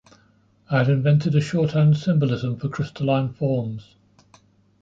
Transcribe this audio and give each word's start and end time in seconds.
I 0.67 0.79
had 0.79 0.89
invented 0.89 1.35
a 1.35 1.41
shorthand 1.41 1.95
symbolism 1.95 2.57
for 2.57 2.69
crystalline 2.69 3.33
forms. 3.33 3.97